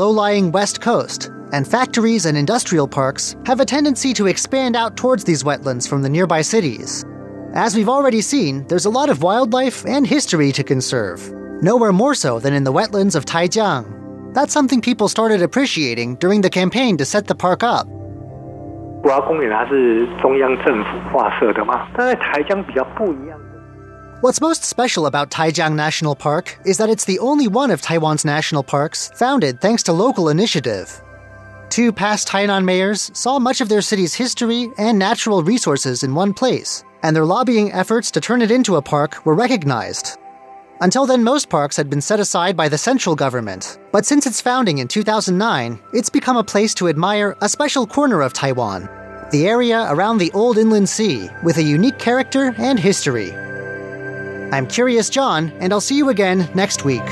[0.00, 5.24] low-lying west coast, and factories and industrial parks have a tendency to expand out towards
[5.24, 7.04] these wetlands from the nearby cities.
[7.52, 11.32] As we've already seen, there's a lot of wildlife and history to conserve,
[11.62, 14.34] nowhere more so than in the wetlands of Taijiang.
[14.34, 17.88] That's something people started appreciating during the campaign to set the park up.
[19.02, 23.36] 国家公园它是中央政府划设的嘛，但在台江比较不一样。
[24.20, 28.24] What's most special about Taijiang National Park is that it's the only one of Taiwan's
[28.24, 31.00] national parks founded thanks to local initiative.
[31.70, 36.34] Two past Tainan mayors saw much of their city's history and natural resources in one
[36.34, 40.18] place, and their lobbying efforts to turn it into a park were recognized.
[40.80, 44.40] Until then, most parks had been set aside by the central government, but since its
[44.40, 48.88] founding in 2009, it's become a place to admire a special corner of Taiwan,
[49.30, 53.32] the area around the old inland sea with a unique character and history.
[54.50, 57.04] I'm Curious John, and I'll see you again next week.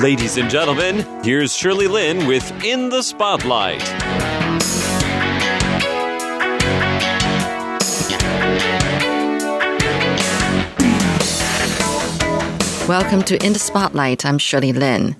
[0.00, 3.82] Ladies and gentlemen, here's Shirley Lin with In the Spotlight.
[12.88, 14.26] Welcome to In the Spotlight.
[14.26, 15.14] I'm Shirley Lin.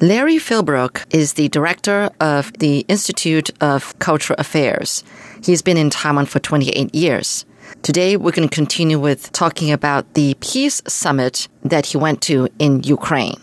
[0.00, 5.04] Larry Philbrook is the director of the Institute of Cultural Affairs.
[5.42, 7.46] He's been in Taiwan for 28 years.
[7.82, 12.48] Today, we're going to continue with talking about the peace summit that he went to
[12.58, 13.40] in Ukraine.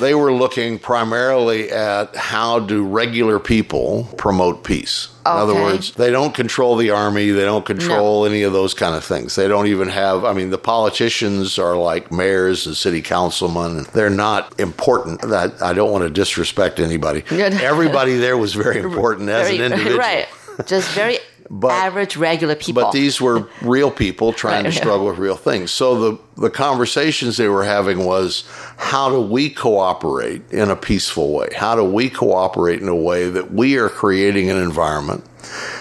[0.00, 5.08] They were looking primarily at how do regular people promote peace.
[5.26, 8.94] In other words, they don't control the army, they don't control any of those kind
[8.94, 9.36] of things.
[9.36, 13.84] They don't even have, I mean, the politicians are like mayors and city councilmen.
[13.92, 15.20] They're not important.
[15.20, 17.22] That I don't want to disrespect anybody.
[17.30, 19.98] Everybody there was very important as Very- an individual.
[19.98, 20.26] Right.
[20.66, 21.18] Just very
[21.52, 22.82] But- average, regular people.
[22.84, 24.78] But these were real people trying to Right.
[24.78, 25.70] struggle with real things.
[25.72, 28.44] So the the conversations they were having was
[28.76, 31.48] how do we cooperate in a peaceful way?
[31.54, 35.24] How do we cooperate in a way that we are creating an environment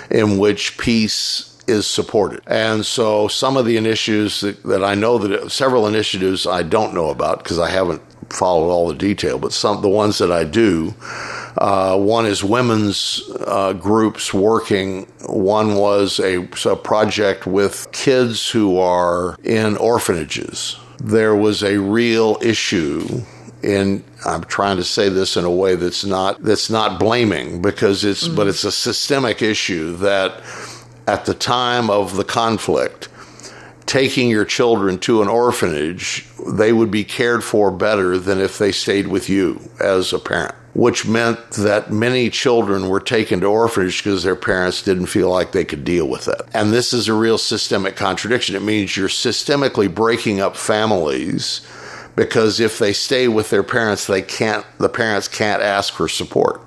[0.10, 2.42] in which peace is supported.
[2.48, 6.96] And so some of the initiatives that, that I know that several initiatives I don't
[6.96, 8.02] know about because I haven't
[8.34, 10.96] followed all the detail, but some the ones that I do
[11.58, 15.04] uh, one is women's uh, groups working.
[15.26, 20.78] One was a, a project with kids who are in orphanages.
[20.98, 23.24] There was a real issue
[23.62, 28.06] in I'm trying to say this in a way that's not that's not blaming because
[28.06, 30.42] it's but it's a systemic issue that
[31.08, 33.10] at the time of the conflict
[33.90, 38.72] taking your children to an orphanage, they would be cared for better than if they
[38.72, 40.54] stayed with you as a parent.
[40.74, 45.52] Which meant that many children were taken to orphanage because their parents didn't feel like
[45.52, 46.42] they could deal with it.
[46.54, 48.56] And this is a real systemic contradiction.
[48.56, 51.62] It means you're systemically breaking up families
[52.16, 56.62] because if they stay with their parents, they can't, the parents can't ask for support.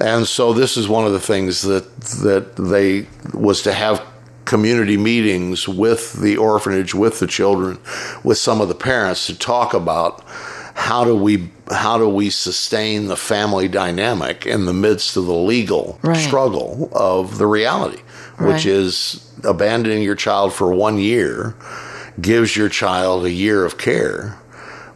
[0.00, 4.06] And so this is one of the things that, that they was to have
[4.44, 7.78] community meetings with the orphanage, with the children,
[8.24, 10.24] with some of the parents to talk about
[10.74, 15.34] how do we how do we sustain the family dynamic in the midst of the
[15.34, 16.16] legal Right.
[16.16, 18.00] struggle of the reality,
[18.38, 18.66] which Right.
[18.66, 21.54] is abandoning your child for one year
[22.20, 24.38] gives your child a year of care,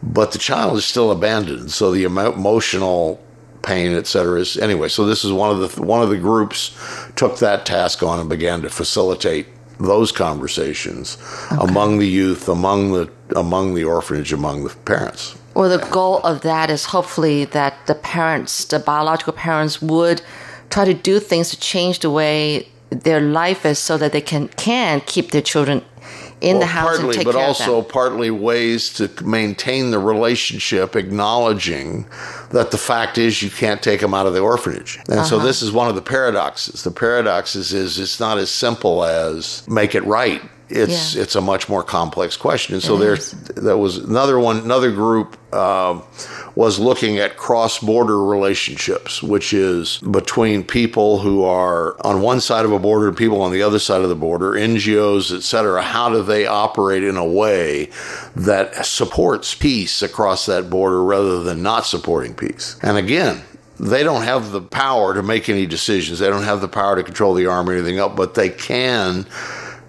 [0.02, 1.70] but the child is still abandoned.
[1.72, 3.18] So the emo- emotional
[3.62, 4.88] pain, et cetera, is anyway.
[4.88, 6.72] So this is one of the one of the groups
[7.16, 9.46] took that task on and began to facilitate
[9.80, 11.16] those conversations
[11.58, 15.34] among the youth, among the among the orphanage, among the parents.
[15.56, 20.20] Well, the goal of that is hopefully that the parents, the biological parents, would
[20.68, 24.48] try to do things to change the way their life is, so that they can
[24.48, 25.82] can keep their children
[26.42, 27.92] in the Well, house and partly, take but care also of them.
[27.92, 32.06] partly ways to maintain the relationship, acknowledging
[32.50, 34.98] that the fact is you can't take them out of the orphanage.
[35.08, 35.24] And Uh-huh.
[35.30, 36.82] so this is one of the paradoxes.
[36.82, 40.42] The paradoxes is it's not as simple as make it right.
[40.68, 41.22] It's Yeah.
[41.22, 42.74] it's a much more complex question.
[42.74, 44.58] And so there's that was another one.
[44.58, 46.02] Another group um,
[46.56, 52.64] was looking at cross border relationships, which is between people who are on one side
[52.64, 55.82] of a border and people on the other side of the border, NGOs, et cetera.
[55.82, 57.90] How do they operate in a way
[58.34, 62.76] that supports peace across that border rather than not supporting peace?
[62.82, 63.42] And again,
[63.78, 66.18] they don't have the power to make any decisions.
[66.18, 69.26] They don't have the power to control the army or anything else, but they can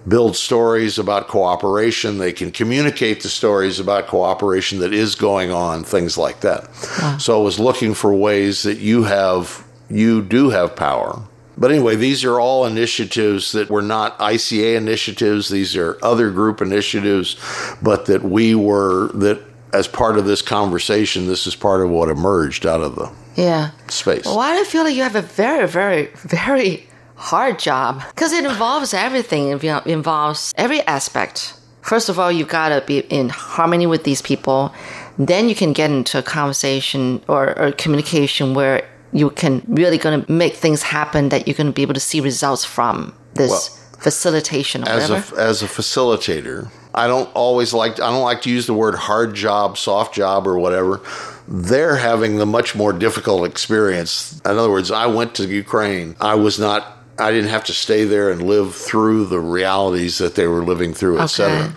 [0.07, 2.17] build stories about cooperation.
[2.17, 6.73] They can communicate the stories about cooperation that is going on, things like that.
[7.19, 11.21] So I was looking for ways that you have, you do have power
[11.59, 15.49] But anyway, these are all initiatives that were not ICA initiatives.
[15.49, 17.35] These are other group initiatives,
[17.81, 19.41] but that we were, that
[19.73, 23.71] as part of this conversation, this is part of what emerged out of the Yeah.
[23.89, 24.25] space.
[24.25, 26.86] Why do I feel like you have a very, very, very
[27.17, 28.01] hard job?
[28.09, 29.49] Because it involves everything.
[29.49, 31.53] It involves every aspect.
[31.81, 34.73] First of all, you gotta be in harmony with these people.
[35.17, 40.25] Then you can get into a conversation or, or communication where you can really gonna
[40.27, 44.83] make things happen that you're gonna be able to see results from this Well, facilitation
[44.83, 48.67] or as a as a facilitator, I don't always like I don't like to use
[48.67, 51.01] the word hard job, soft job, or whatever.
[51.47, 54.41] They're having the much more difficult experience.
[54.45, 56.15] In other words, I went to Ukraine.
[56.19, 56.96] I was not.
[57.19, 60.93] I didn't have to stay there and live through the realities that they were living
[60.93, 61.73] through, etc.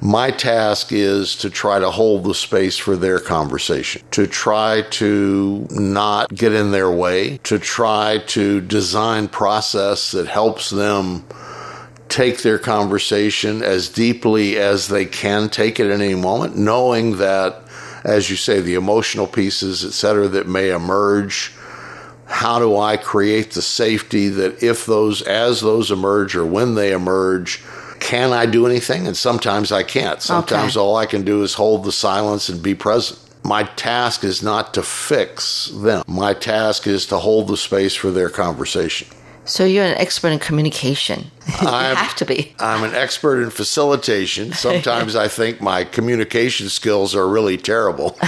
[0.00, 5.66] My task is to try to hold the space for their conversation, to try to
[5.70, 11.24] not get in their way, to try to design process that helps them
[12.08, 17.62] take their conversation as deeply as they can take it at any moment, knowing that,
[18.04, 21.52] as you say, the emotional pieces, et cetera, that may emerge.
[22.26, 26.92] How do I create the safety that if those, as those emerge or when they
[26.92, 27.62] emerge,
[28.00, 29.06] can I do anything?
[29.06, 30.20] And sometimes I can't.
[30.20, 30.82] Sometimes Okay.
[30.84, 33.20] all I can do is hold the silence and be present.
[33.44, 36.02] My task is not to fix them.
[36.08, 39.06] My task is to hold the space for their conversation.
[39.44, 41.30] So you're an expert in communication.
[41.62, 42.52] you I'm- have to be.
[42.58, 44.52] I'm an expert in facilitation.
[44.52, 48.18] Sometimes I think my communication skills are really terrible.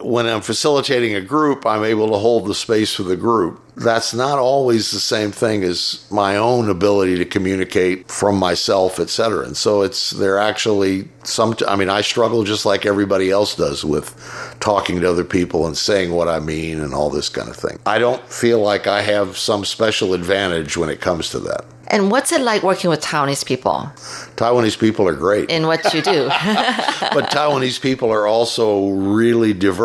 [0.00, 3.60] when I'm facilitating a group, I'm able to hold the space for the group.
[3.76, 9.10] That's not always the same thing as my own ability to communicate from myself, et
[9.10, 9.44] cetera.
[9.44, 13.84] And so it's, they're actually some, I mean, I struggle just like everybody else does
[13.84, 14.14] with
[14.60, 17.78] talking to other people and saying what I mean and all this kind of thing.
[17.84, 21.64] I don't feel like I have some special advantage when it comes to that.
[21.88, 23.90] And what's it like working with Taiwanese people
[24.36, 25.50] Taiwanese people are great.
[25.50, 26.26] in what you do?
[26.28, 29.83] but Taiwanese people are also really diverse.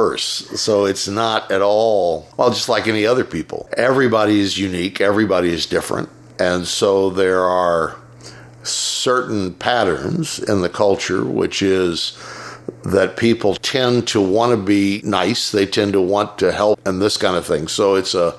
[0.60, 3.70] So it's not at all, well, just like any other people.
[3.78, 6.10] Everybody is unique, everybody is different.
[6.40, 7.98] And so there are
[8.64, 12.18] certain patterns in the culture, which is
[12.84, 17.02] that people tend to want to be nice they tend to want to help and
[17.02, 18.34] this kind of thing so it's a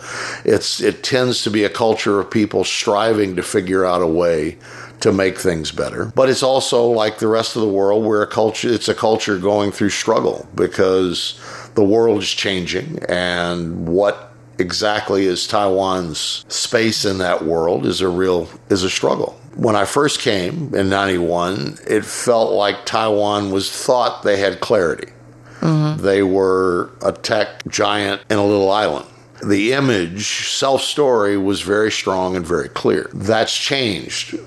[0.45, 4.57] it's it tends to be a culture of people striving to figure out a way
[5.01, 8.27] to make things better but it's also like the rest of the world where a
[8.27, 11.41] culture it's a culture going through struggle because
[11.75, 14.31] the world is changing and what
[14.61, 19.41] exactly is Taiwan's space in that world is a real is a struggle.
[19.57, 25.13] When I first came in 91, it felt like Taiwan was thought they had clarity.
[25.61, 26.03] Mm-hmm.
[26.03, 29.07] They were a tech giant in a little island.
[29.45, 33.11] The image, self story, was very strong and very clear.
[33.13, 34.39] That's changed.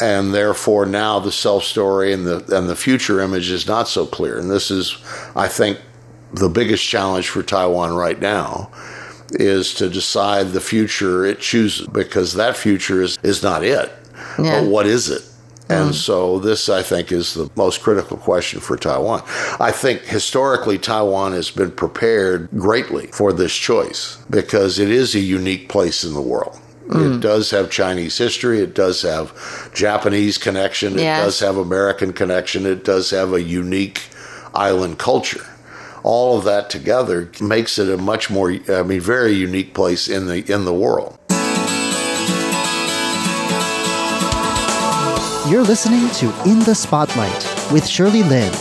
[0.00, 4.06] And therefore, now the self story and the, and the future image is not so
[4.06, 4.38] clear.
[4.38, 4.96] And this is,
[5.34, 5.80] I think,
[6.32, 8.70] the biggest challenge for Taiwan right now
[9.32, 13.90] is to decide the future it chooses because that future is, is not it.
[14.38, 14.60] Yeah.
[14.60, 15.22] But what is it?
[15.68, 15.86] Mm.
[15.86, 19.22] And so this, I think, is the most critical question for Taiwan.
[19.60, 25.20] I think historically Taiwan has been prepared greatly for this choice because it is a
[25.20, 26.58] unique place in the world.
[26.88, 27.20] It mm.
[27.20, 28.60] does have Chinese history.
[28.60, 29.34] It does have
[29.74, 30.98] Japanese connection.
[30.98, 32.64] It does have American connection.
[32.64, 34.08] It does have a unique
[34.54, 35.44] island culture.
[36.02, 40.28] All of that together makes it a much more, I mean, very unique place in
[40.28, 41.18] the in the world.
[45.50, 48.52] You're listening to In the Spotlight with Shirley Lin.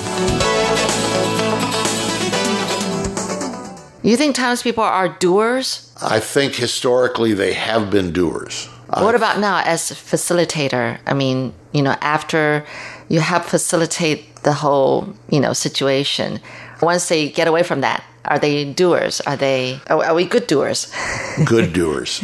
[4.03, 5.86] you think Taiwanese people are doers?
[6.01, 8.67] I think historically they have been doers.
[8.89, 10.99] What about now as a facilitator?
[11.05, 12.65] I mean, you know, after
[13.09, 16.39] you help facilitate the whole, you know, situation,
[16.81, 19.19] once they get away from that, are they doers?
[19.21, 20.91] Are they, are, are we good doers?
[21.45, 22.23] Good doers.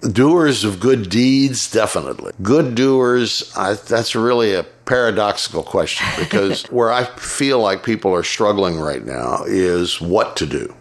[0.00, 2.32] doers of good deeds, definitely.
[2.42, 8.22] Good doers, I, that's really a paradoxical question because where I feel like people are
[8.22, 10.74] struggling right now is what to do.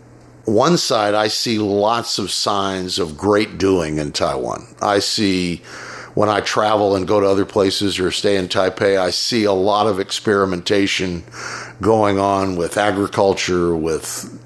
[0.46, 4.68] One side, I see lots of signs of great doing in Taiwan.
[4.82, 5.62] I see
[6.16, 9.54] when I travel and go to other places or stay in Taipei, I see a
[9.54, 11.24] lot of experimentation
[11.82, 14.40] going on with agriculture, with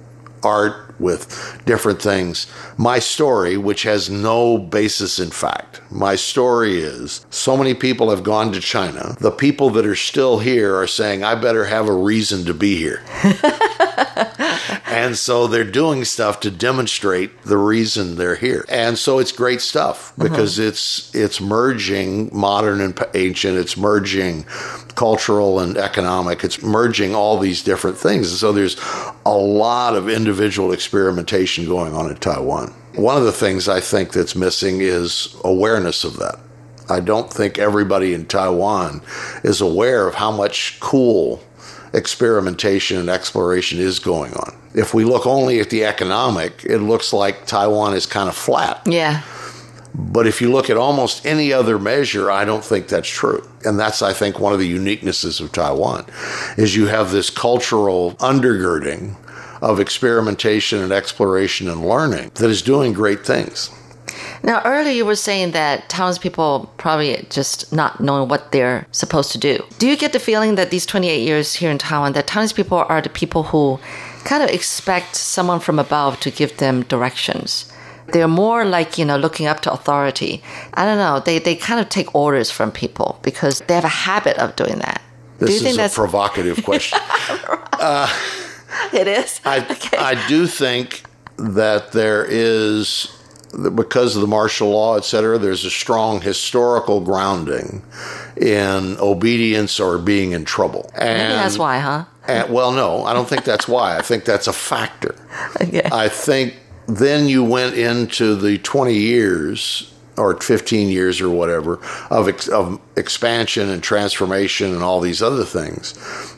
[0.43, 2.47] art, with different things.
[2.77, 8.23] My story, which has no basis in fact, my story is so many people have
[8.23, 9.15] gone to China.
[9.19, 12.77] The people that are still here are saying, I better have a reason to be
[12.77, 13.03] here.
[14.97, 18.65] And so they're doing stuff to demonstrate the reason they're here.
[18.67, 20.23] And so it's great stuff mm-hmm.
[20.23, 24.45] because it's it's merging modern and ancient, it's merging
[24.95, 28.31] cultural and economic, it's merging all these different things.
[28.31, 28.75] And so there's
[29.23, 32.73] a lot of individual experimentation going on in Taiwan.
[32.95, 36.39] One of the things I think that's missing is awareness of that.
[36.89, 39.03] I don't think everybody in Taiwan
[39.43, 41.43] is aware of how much cool
[41.93, 44.57] experimentation and exploration is going on.
[44.73, 48.81] If we look only at the economic, it looks like Taiwan is kind of flat.
[48.85, 49.23] Yeah.
[49.95, 53.47] But if you look at almost any other measure, I don't think that's true.
[53.65, 56.05] And that's, I think, one of the uniquenesses of Taiwan
[56.55, 59.15] is you have this cultural undergirding
[59.61, 63.71] of experimentation and exploration and learning that is doing great things.
[64.43, 69.31] Now, earlier you were saying that Taiwan people probably just not knowing what they're supposed
[69.33, 69.63] to do.
[69.79, 72.77] Do you get the feeling that these 28 years here in Taiwan, that Taiwan people
[72.77, 73.79] are the people who
[74.23, 77.71] kind of expect someone from above to give them directions?
[78.13, 80.41] They're more like, you know, looking up to authority.
[80.75, 81.19] I don't know.
[81.19, 84.79] They, they kind of take orders from people because they have a habit of doing
[84.79, 85.01] that.
[85.39, 86.99] This do you is think a that's provocative question.
[88.93, 89.41] it is?
[89.45, 89.97] I, Okay.
[89.97, 91.03] I do think
[91.37, 93.11] that there is,
[93.75, 97.83] because of the martial law, et cetera, there's a strong historical grounding
[98.35, 100.89] in obedience or being in trouble.
[100.95, 102.05] And, Maybe that's why, huh?
[102.27, 103.97] and- well, no, I don't think that's why.
[103.97, 105.15] I think that's a factor.
[105.61, 105.81] Okay.
[105.91, 106.55] I think
[106.87, 112.79] then you went into the 20 years or 15 years or whatever of, ex- of
[112.95, 115.93] expansion and transformation and all these other things.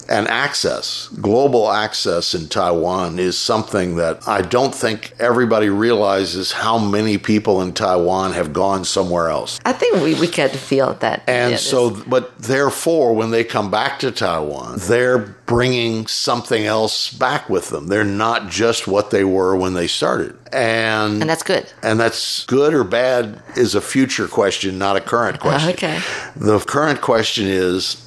[0.10, 6.80] And access, global access in Taiwan is something that I don't think everybody realizes how
[6.80, 9.60] many people in Taiwan have gone somewhere else.
[9.66, 11.24] I think we, we get to feel that.
[11.28, 17.12] And yeah, so, but therefore, when they come back to Taiwan, they're bringing something else
[17.12, 17.88] back with them.
[17.88, 20.39] They're not just what they were when they started.
[20.52, 21.72] And, and that's good.
[21.84, 25.72] and that's good or bad is a future question, not a current question.
[25.72, 26.00] Okay.
[26.36, 28.06] The current question is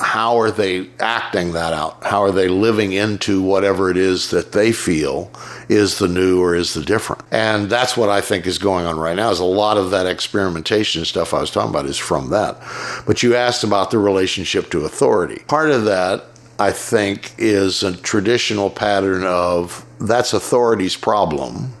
[0.00, 2.02] how are they acting that out?
[2.04, 5.30] How are they living into whatever it is that they feel
[5.68, 7.22] is the new or is the different?
[7.30, 9.30] And that's what I think is going on right now.
[9.30, 12.58] Is a lot of that experimentation stuff I was talking about is from that.
[13.06, 15.42] But you asked about the relationship to authority.
[15.46, 16.24] Part of that
[16.58, 21.72] I think is a traditional pattern of that's authority's problem.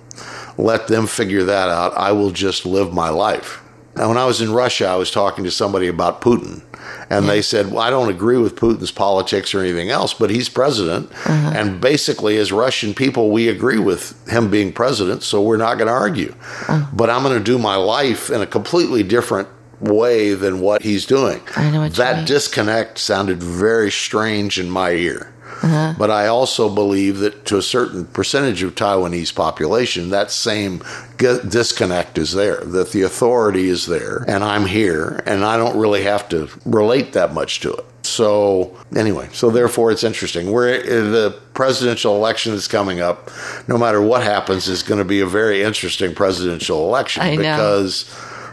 [0.56, 1.96] Let them figure that out.
[1.96, 3.60] I will just live my life.
[3.96, 6.62] Now, when I was in Russia, I was talking to somebody about Putin,
[7.10, 10.48] and they said, Well, I don't agree with Putin's politics or anything else, but he's
[10.48, 11.10] president.
[11.12, 11.52] Uh-huh.
[11.54, 15.86] And basically, as Russian people, we agree with him being president, so we're not going
[15.86, 16.34] to argue.
[16.68, 16.86] Uh-huh.
[16.92, 19.48] But I'm going to do my life in a completely different
[19.80, 21.40] way than what he's doing.
[21.56, 25.33] I know what that disconnect sounded very strange in my ear.
[25.62, 25.94] Uh-huh.
[25.98, 30.82] But I also believe that to a certain percentage of Taiwanese population, that same
[31.18, 35.76] g- disconnect is there, that the authority is there, and I'm here, and I don't
[35.76, 37.84] really have to relate that much to it.
[38.02, 40.52] So, anyway, so therefore it's interesting.
[40.52, 43.30] We're, the presidential election is coming up.
[43.66, 47.88] No matter what happens, is going to be a very interesting presidential election I know.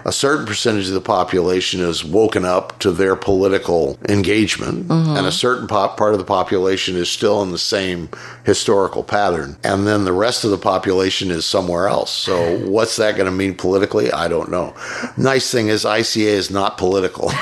[0.05, 5.17] A certain percentage of the population is woken up to their political engagement, Mm-hmm.
[5.17, 8.09] and a certain pop, part of the population is still in the same
[8.43, 12.11] historical pattern, and then the rest of the population is somewhere else.
[12.11, 14.11] So, what's that going to mean politically?
[14.11, 14.73] I don't know.
[15.17, 17.29] Nice thing is, ICA is not political.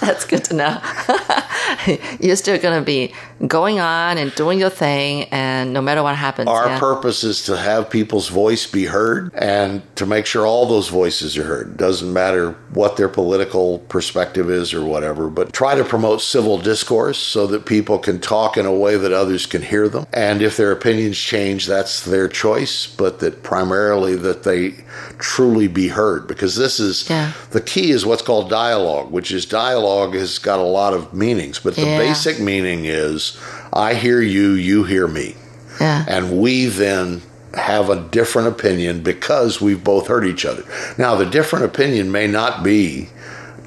[0.00, 0.78] That's good to know.
[2.20, 3.12] You're still going to be
[3.46, 6.48] going on and doing your thing, and no matter what happens.
[6.48, 6.78] Our yeah.
[6.78, 11.36] purpose is to have people's voice be heard and to make sure all those voices
[11.38, 11.76] are heard.
[11.76, 17.18] Doesn't matter what their political perspective is or whatever, but try to promote civil discourse
[17.18, 20.06] so that people can talk in a way that others can hear them.
[20.12, 24.74] And if their opinions change, that's their choice, but that primarily that they
[25.18, 27.32] truly be heard because this is Yeah.
[27.50, 31.58] the key is what's called dialogue, which is dialogue has got a lot of meanings,
[31.62, 31.98] but the Yeah.
[31.98, 33.36] basic meaning is
[33.72, 35.36] I hear you, you hear me.
[35.80, 36.04] Yeah.
[36.08, 37.22] And we then
[37.54, 40.62] have a different opinion because we've both heard each other.
[40.98, 43.08] Now, the different opinion may not be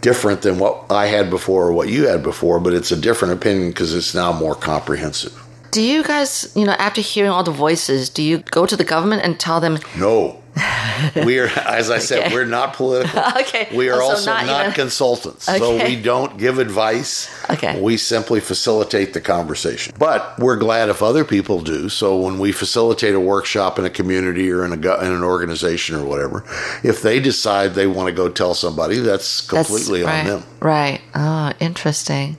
[0.01, 3.33] different than what I had before or what you had before, but it's a different
[3.33, 5.33] opinion because it's now more comprehensive.
[5.71, 8.83] Do you guys, you know, after hearing all the voices, do you go to the
[8.83, 10.42] government and tell them, No.
[11.25, 12.33] we are, as I said, Okay.
[12.33, 13.19] we're not political.
[13.43, 13.67] Okay.
[13.75, 15.45] We are Oh, so also not not, even- consultants.
[15.45, 17.29] So we don't give advice.
[17.49, 17.79] Okay.
[17.81, 19.93] We simply facilitate the conversation.
[19.97, 21.89] But we're glad if other people do.
[21.89, 25.95] So when we facilitate a workshop in a community or in a in an organization
[25.95, 26.43] or whatever,
[26.83, 30.43] if they decide they want to go tell somebody, that's That's completely right, on them.
[30.59, 31.01] Right.
[31.15, 32.37] Oh, interesting.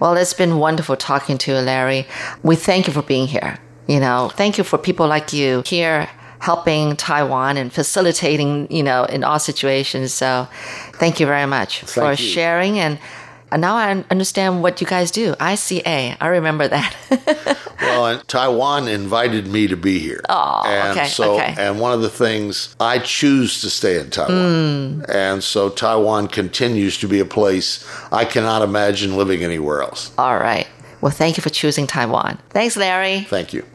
[0.00, 2.06] Well, it's been wonderful talking to you, Larry.
[2.42, 3.58] We thank you for being here.
[3.86, 6.08] You know, thank you for people like you here
[6.42, 10.12] helping Taiwan and facilitating, you know, in all situations.
[10.12, 10.48] So
[10.94, 12.16] thank you very much for you.
[12.16, 12.98] sharing and
[13.52, 15.34] and now I understand what you guys do.
[15.34, 16.16] ICA.
[16.18, 16.96] I remember that.
[17.82, 20.20] Well, and Taiwan invited me to be here.
[20.28, 21.52] Oh, and okay, so okay.
[21.58, 25.02] and one of the things I choose to stay in Taiwan.
[25.04, 25.10] Hmm.
[25.10, 30.12] And so Taiwan continues to be a place I cannot imagine living anywhere else.
[30.16, 30.68] all right.
[31.00, 32.38] Well, thank you for choosing Taiwan.
[32.50, 33.22] Thanks, Larry.
[33.22, 33.66] Thank you.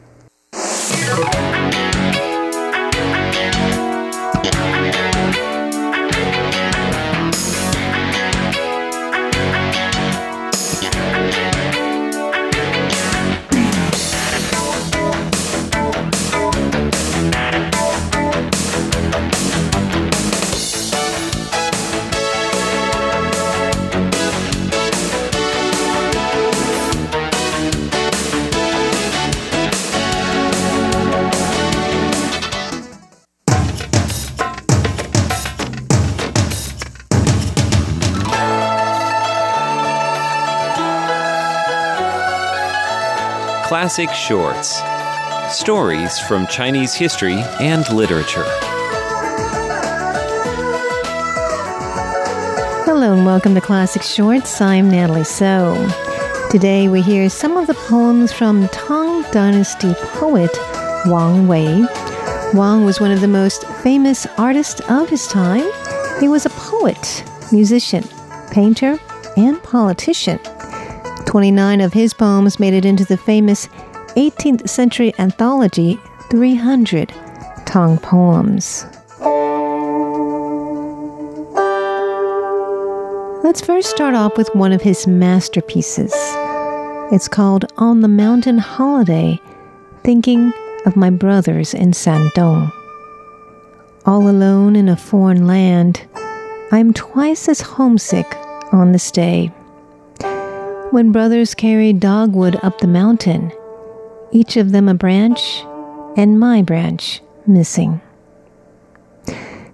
[43.88, 44.82] Classic Shorts
[45.58, 48.44] Stories from Chinese history and literature.
[52.84, 54.60] Hello and welcome to Classic Shorts.
[54.60, 55.88] I'm Natalie So.
[56.50, 60.54] Today we hear some of the poems from Tang Dynasty poet
[61.06, 61.86] Wang Wei.
[62.52, 65.66] Wang was one of the most famous artists of his time.
[66.20, 68.04] He was a poet, musician,
[68.50, 68.98] painter,
[69.38, 70.38] and politician.
[71.28, 73.68] 29 of his poems made it into the famous
[74.16, 75.98] 18th century anthology
[76.30, 77.12] 300
[77.66, 78.86] Tang Poems.
[83.44, 86.14] Let's first start off with one of his masterpieces.
[87.12, 89.38] It's called On the Mountain Holiday
[90.04, 90.50] Thinking
[90.86, 92.72] of My Brothers in Shandong.
[94.06, 96.06] All alone in a foreign land,
[96.72, 98.34] I'm twice as homesick
[98.72, 99.52] on this day.
[100.90, 103.52] When brothers carried dogwood up the mountain,
[104.32, 105.62] each of them a branch,
[106.16, 108.00] and my branch missing.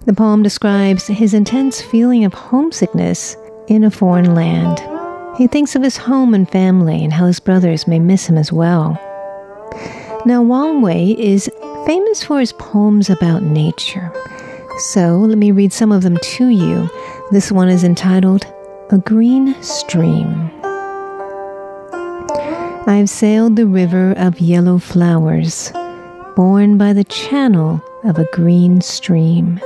[0.05, 4.83] The poem describes his intense feeling of homesickness in a foreign land.
[5.37, 8.51] He thinks of his home and family and how his brothers may miss him as
[8.51, 8.99] well.
[10.25, 11.49] Now, Wang Wei is
[11.85, 14.11] famous for his poems about nature.
[14.77, 16.89] So, let me read some of them to you.
[17.31, 18.45] This one is entitled
[18.91, 20.51] A Green Stream.
[22.87, 25.71] I've sailed the river of yellow flowers,
[26.35, 29.59] borne by the channel of a green stream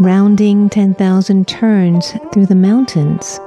[0.00, 3.38] rounding 10,000 turns through the mountains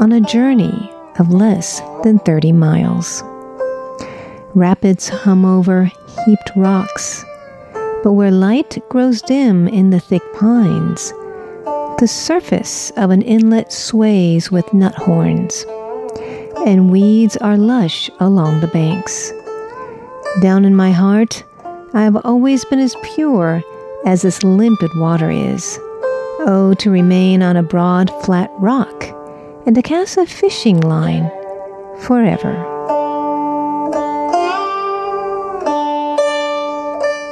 [0.00, 3.22] on a journey of less than 30 miles.
[4.54, 5.84] Rapids hum over
[6.24, 7.24] heaped rocks,
[8.02, 11.12] but where light grows dim in the thick pines,
[11.98, 15.64] the surface of an inlet sways with nut horns,
[16.64, 19.32] and weeds are lush along the banks.
[20.40, 21.44] Down in my heart,
[21.94, 23.62] I have always been as pure
[24.04, 25.78] as this limpid water is.
[26.48, 29.04] Oh, to remain on a broad, flat rock
[29.66, 31.28] and to cast a fishing line
[32.00, 32.52] forever.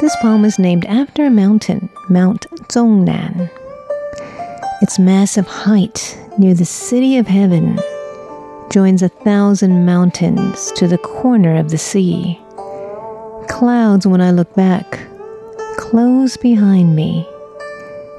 [0.01, 3.51] This poem is named after a mountain, Mount Zhongnan.
[4.83, 7.79] Its massive height near the city of heaven
[8.75, 12.37] joins a thousand mountains to the corner of the sea.
[13.49, 14.99] Clouds, when I look back,
[15.77, 17.25] close behind me.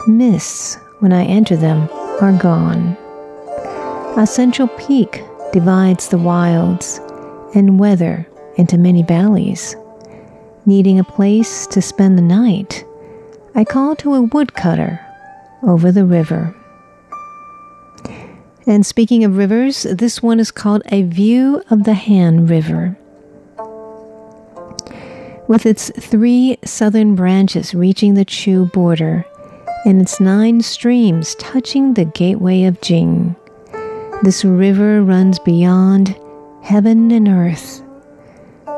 [0.08, 1.90] Mists, when I enter them,
[2.22, 2.96] are gone.
[4.18, 7.02] A central peak divides the wilds
[7.54, 9.76] and weather into many valleys.
[10.66, 12.86] Needing a place to spend the night,
[13.56, 15.06] I call to a woodcutter
[15.64, 16.56] over the river.
[18.68, 22.98] And speaking of rivers, this one is called A View of the Han River.
[25.48, 29.24] With its three southern branches reaching the Chu border
[29.86, 33.36] and its nine streams touching the gateway of Jing,
[34.24, 36.20] this river runs beyond
[36.64, 37.84] heaven and earth,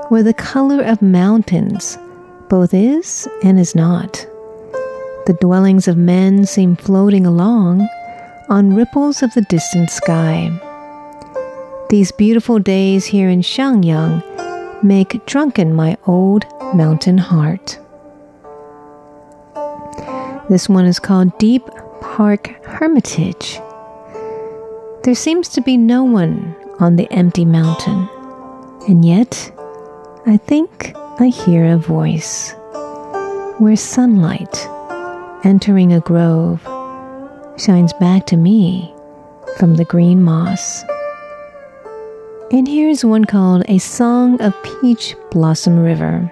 [0.10, 1.98] where the color of mountains
[2.50, 4.28] both is and is not.
[5.28, 7.88] The dwellings of men seem floating along
[8.50, 10.50] on ripples of the distant sky.
[11.90, 17.80] These beautiful days here in Xiangyang make drunken my old mountain heart.
[20.50, 21.60] This one is called Deer
[22.02, 23.60] Park Hermitage.
[25.04, 28.08] There seems to be no one on the empty mountain,
[28.88, 29.52] and yet
[30.26, 32.54] I think I hear a voice
[33.58, 34.68] where sunlight
[35.44, 36.66] entering a grove
[37.58, 38.94] shines back to me
[39.58, 40.84] from the green moss.
[42.52, 46.32] And here's one called A Song of Peach Blossom River.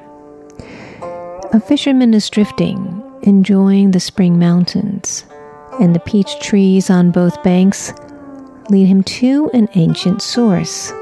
[1.51, 5.25] A fisherman is drifting, enjoying the spring mountains,
[5.79, 7.93] and the peach trees on both banks
[8.69, 10.93] lead him to an ancient source.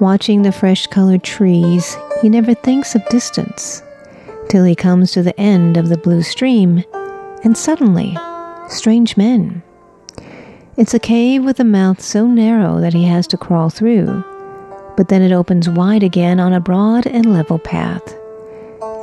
[0.00, 3.82] Watching the fresh colored trees, he never thinks of distance
[4.48, 6.84] till he comes to the end of the blue stream,
[7.42, 8.16] and suddenly,
[8.72, 9.62] strange men
[10.74, 14.24] it's a cave with a mouth so narrow that he has to crawl through,
[14.96, 18.16] but then it opens wide again on a broad and level path.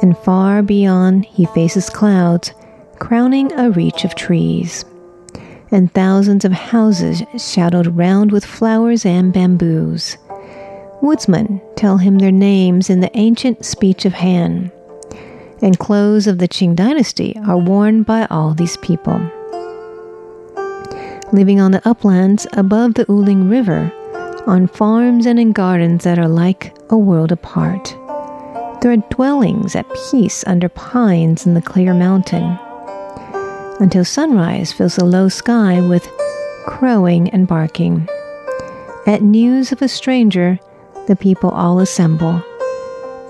[0.01, 2.53] And far beyond, he faces clouds,
[2.97, 4.83] crowning a reach of trees,
[5.69, 10.17] and thousands of houses shadowed round with flowers and bamboos.
[11.03, 14.71] Woodsmen tell him their names in the ancient speech of Han,
[15.61, 19.21] and clothes of the Qin dynasty are worn by all these people
[21.31, 23.91] living on the uplands above the Wuling River,
[24.47, 27.95] on farms and in gardens that are like a world apart.
[28.81, 32.57] There are dwellings at peace under pines in the clear mountain.
[33.79, 36.07] Until sunrise fills the low sky with
[36.65, 38.07] crowing and barking.
[39.05, 40.59] At news of a stranger,
[41.07, 42.43] the people all assemble,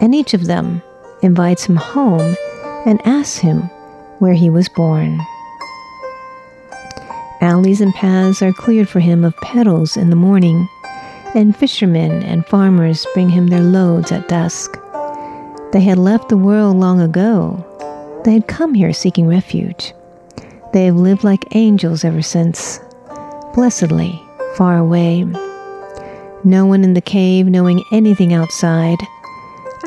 [0.02, 0.82] and each of them
[1.22, 2.36] invites him home
[2.86, 3.62] and asks him
[4.20, 5.20] where he was born.
[7.42, 10.68] Alleys and paths are cleared for him of petals in the morning,
[11.36, 14.78] and fishermen and farmers bring him their loads at dusk.
[15.72, 17.66] They had left the world long ago.
[18.26, 19.94] They had come here seeking refuge.
[20.74, 22.80] They have lived like angels ever since,
[23.54, 24.22] blessedly
[24.56, 25.24] far away.
[26.44, 28.98] No one in the cave knowing anything outside.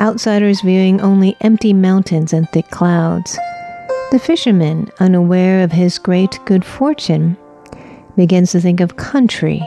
[0.00, 3.38] Outsiders viewing only empty mountains and thick clouds.
[4.10, 7.36] The fisherman, unaware of his great good fortune,
[8.16, 9.62] begins to think of country,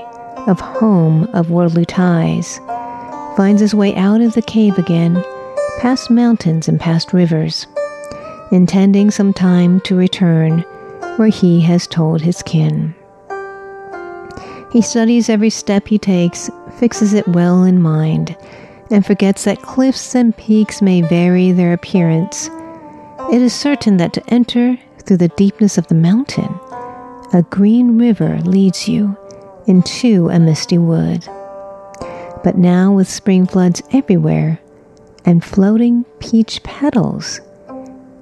[0.47, 2.59] of home, of worldly ties,
[3.35, 5.23] finds his way out of the cave again,
[5.79, 7.67] past mountains and past rivers,
[8.51, 10.59] intending some time to return
[11.17, 12.93] where he has told his kin.
[14.71, 18.35] He studies every step he takes, fixes it well in mind,
[18.91, 22.49] and forgets that cliffs and peaks may vary their appearance.
[23.31, 26.59] It is certain that to enter through the deepness of the mountain
[27.33, 29.17] a green river leads you
[29.67, 31.27] into a misty wood.
[32.43, 34.59] But now, with spring floods everywhere
[35.25, 37.41] and floating peach petals,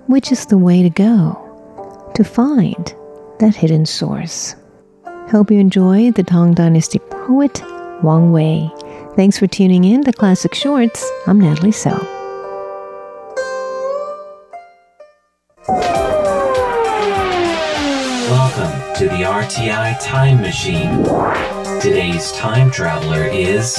[0.08, 2.94] which is the way to go to find
[3.40, 4.56] that hidden source?
[5.30, 7.62] Hope you enjoy the Tang Dynasty poet
[8.04, 8.70] Wang Wei.
[9.16, 11.10] Thanks for tuning in to Classic Shorts.
[11.28, 12.13] I'm Natalie So.
[19.04, 21.04] To the RTI Time Machine.
[21.82, 23.76] Today's time traveler is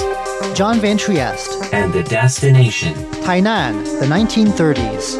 [0.55, 1.73] John Van Trieste.
[1.73, 2.93] And the destination
[3.25, 5.15] Tainan, the 1930s.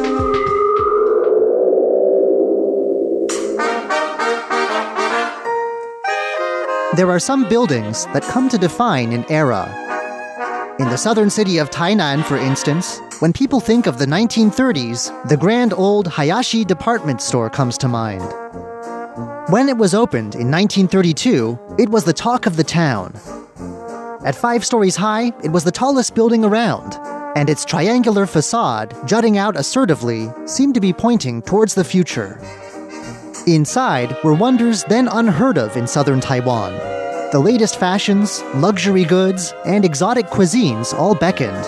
[6.95, 9.65] There are some buildings that come to define an era.
[10.77, 15.37] In the southern city of Tainan, for instance, when people think of the 1930s, the
[15.37, 18.44] grand old Hayashi department store comes to mind.
[19.49, 23.13] When it was opened in 1932, it was the talk of the town.
[24.25, 26.95] At five stories high, it was the tallest building around,
[27.35, 32.41] and its triangular facade, jutting out assertively, seemed to be pointing towards the future.
[33.45, 36.73] Inside were wonders then unheard of in southern Taiwan.
[37.31, 41.65] The latest fashions, luxury goods, and exotic cuisines all beckoned.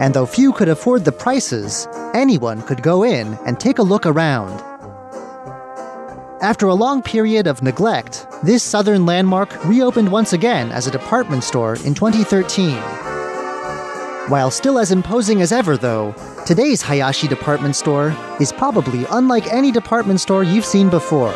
[0.00, 4.04] And though few could afford the prices, anyone could go in and take a look
[4.04, 4.64] around.
[6.42, 11.44] After a long period of neglect, this southern landmark reopened once again as a department
[11.44, 12.78] store in 2013.
[14.30, 16.14] While still as imposing as ever, though,
[16.46, 21.34] today's Hayashi department store is probably unlike any department store you've seen before.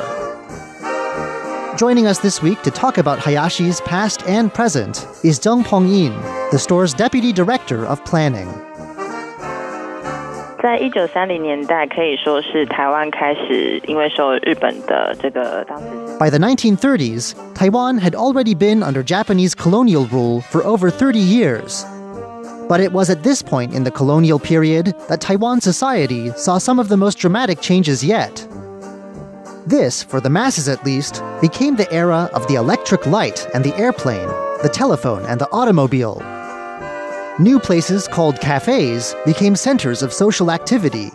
[1.77, 6.19] Joining us this week to talk about Hayashi's past and present is Deng Pengyin,
[6.51, 8.49] the store's deputy director of planning.
[10.64, 15.86] 在一九三零年代，可以说是台湾开始因为受日本的这个当时。
[16.20, 21.86] By the 1930s, Taiwan had already been under Japanese colonial rule for over 30 years.
[22.68, 26.80] But it was at this point in the colonial period that Taiwan society saw some
[26.80, 28.46] of the most dramatic changes yet.
[29.66, 33.76] This, for the masses at least, became the era of the electric light and the
[33.76, 34.28] airplane,
[34.62, 36.22] the telephone and the automobile.
[37.41, 41.11] New places called cafes became centers of social activity.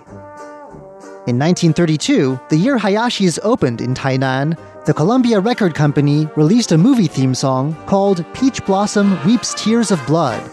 [1.28, 7.08] In 1932, the year Hayashi's opened in Tainan, the Columbia Record Company released a movie
[7.08, 10.44] theme song called Peach Blossom Weeps Tears of Blood.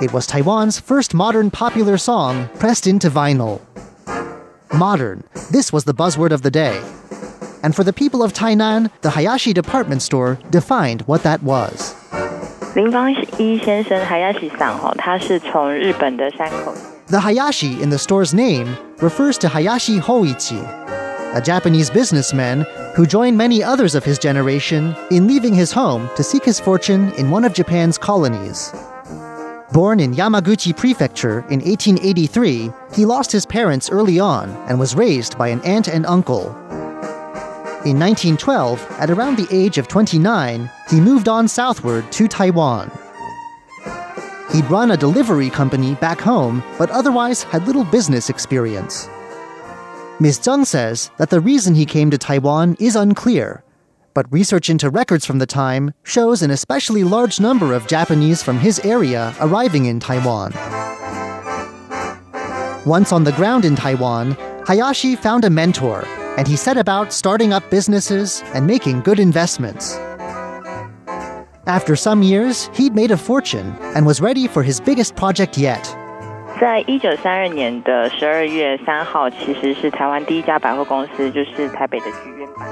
[0.00, 3.60] It was Taiwan's first modern popular song pressed into vinyl.
[4.72, 6.80] Modern, this was the buzzword of the day.
[7.64, 11.96] And for the people of Tainan, the Hayashi department store defined what that was.
[17.08, 20.62] The Hayashi in the store's name refers to Hayashi Hoichi,
[21.34, 26.22] a Japanese businessman who joined many others of his generation in leaving his home to
[26.22, 28.72] seek his fortune in one of Japan's colonies.
[29.72, 35.36] Born in Yamaguchi Prefecture in 1883, he lost his parents early on and was raised
[35.36, 36.56] by an aunt and uncle.
[37.86, 42.90] In 1912, at around the age of 29, he moved on southward to Taiwan.
[44.52, 49.08] He'd run a delivery company back home, but otherwise had little business experience.
[50.20, 50.40] Ms.
[50.40, 53.64] Zheng says that the reason he came to Taiwan is unclear,
[54.12, 58.58] but research into records from the time shows an especially large number of Japanese from
[58.58, 60.52] his area arriving in Taiwan.
[62.84, 66.06] Once on the ground in Taiwan, Hayashi found a mentor
[66.37, 69.97] and he set about starting up businesses and making good investments.
[71.65, 75.83] After some years, he'd made a fortune and was ready for his biggest project yet.
[76.61, 82.67] 在一九三二年的十二月三号，其实是台湾第一家百货公司，就是台北的剧院版。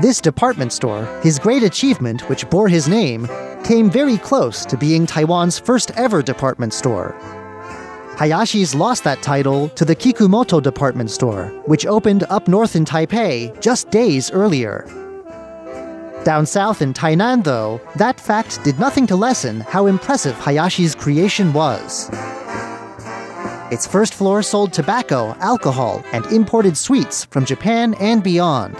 [0.00, 3.26] This department store, his great achievement, which bore his name,
[3.64, 7.14] came very close to being Taiwan's first ever department store.
[8.17, 13.59] Hayashi's lost that title to the Kikumoto department store, which opened up north in Taipei
[13.59, 14.85] just days earlier.
[16.23, 21.51] Down south in Tainan, though, that fact did nothing to lessen how impressive Hayashi's creation
[21.51, 22.09] was.
[23.69, 28.77] Its first floor sold tobacco, alcohol, and imported sweets from Japan and beyond.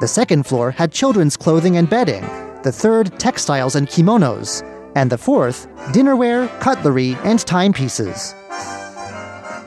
[0.00, 2.22] The second floor had children's clothing and bedding,
[2.64, 8.34] the third, textiles and kimonos, and the fourth, dinnerware, cutlery, and timepieces.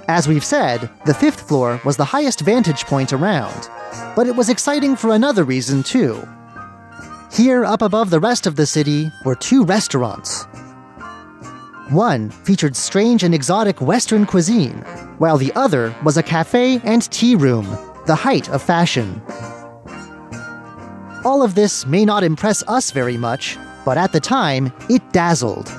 [0.08, 3.70] As we've said, the fifth floor was the highest vantage point around,
[4.16, 6.28] but it was exciting for another reason too.
[7.32, 10.46] Here, up above the rest of the city, were two restaurants.
[11.90, 14.78] One featured strange and exotic Western cuisine,
[15.18, 17.66] while the other was a cafe and tea room,
[18.06, 19.22] the height of fashion.
[21.26, 25.71] All of this may not impress us very much, but at the time, it dazzled.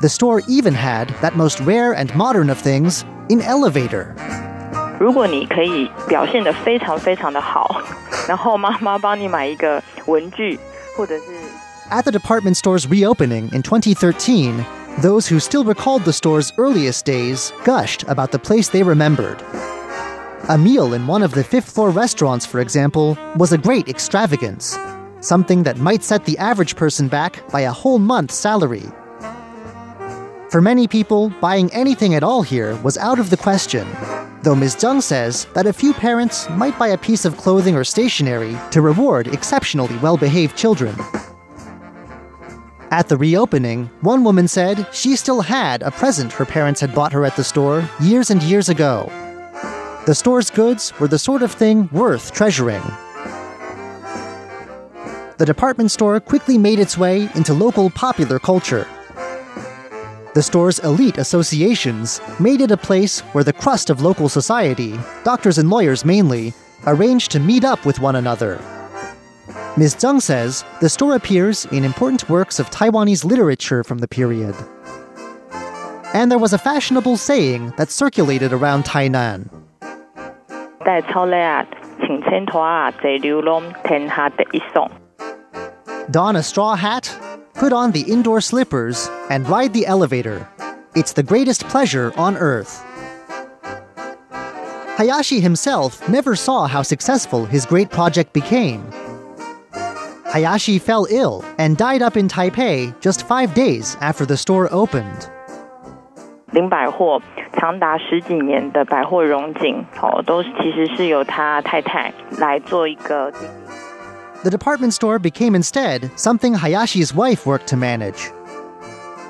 [0.00, 4.14] The store even had that most rare and modern of things an elevator.
[5.00, 7.80] 如果你可以表现得非常非常的好，
[8.28, 10.58] 然后妈妈帮你买一个文具，
[10.96, 11.24] 或者是
[11.90, 14.64] At the department store's reopening in 2013,
[15.02, 19.38] those who still recalled the store's earliest days gushed about the place they remembered.
[20.48, 24.78] A meal in one of the fifth floor restaurants, for example, was a great extravagance,
[25.21, 28.85] something that might set the average person back by a whole month's salary.
[30.49, 33.87] For many people, buying anything at all here was out of the question,
[34.41, 34.75] though Ms.
[34.77, 38.81] Zheng says that a few parents might buy a piece of clothing or stationery to
[38.81, 40.95] reward exceptionally well behaved children.
[42.91, 47.13] At the reopening, one woman said she still had a present her parents had bought
[47.13, 49.07] her at the store years and years ago.
[50.07, 52.81] The store's goods were the sort of thing worth treasuring
[55.38, 58.86] The department store quickly made its way into local popular culture.
[60.34, 65.58] The store's elite associations made it a place where the crust of local society, doctors
[65.58, 66.52] and lawyers mainly,
[66.86, 68.60] arranged to meet up with one another.
[69.76, 69.96] Ms.
[69.96, 74.54] Zheng says the store appears in important works of Taiwanese literature from the period.
[76.14, 79.50] And there was a fashionable saying that circulated around Tainan.
[80.84, 81.64] 戴草履啊，
[81.98, 84.88] 穿青拖啊，坐流浪天下第一爽。
[86.10, 87.10] Don a straw hat,
[87.54, 90.46] put on the indoor slippers, and ride the elevator.
[90.94, 92.84] It's the greatest pleasure on earth.
[94.96, 98.82] Hayashi himself never saw how successful his great project became.
[100.26, 105.28] Hayashi fell ill and died up in Taipei just five days after the store opened.
[106.52, 107.20] 林百货
[107.52, 113.87] 长达十几年的百货荣景，哦，都其实是由他太太来做一个经营。
[114.41, 118.31] The department store became instead something Hayashi's wife worked to manage.